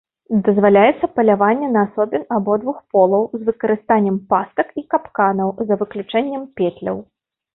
[0.45, 6.97] Дазваляецца паляванне на асобін абодвух полаў з выкарыстаннем пастак і капканаў, за выключэннем петляў.